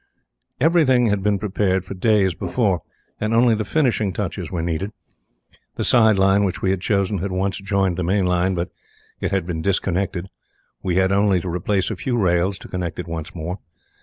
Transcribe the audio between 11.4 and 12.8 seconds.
to replace a few rails to